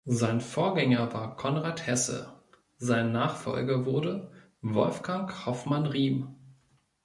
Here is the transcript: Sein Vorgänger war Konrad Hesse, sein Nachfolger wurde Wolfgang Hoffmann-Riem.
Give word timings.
Sein 0.07 0.41
Vorgänger 0.41 1.13
war 1.13 1.37
Konrad 1.37 1.85
Hesse, 1.85 2.33
sein 2.79 3.11
Nachfolger 3.11 3.85
wurde 3.85 4.31
Wolfgang 4.63 5.45
Hoffmann-Riem. 5.45 6.27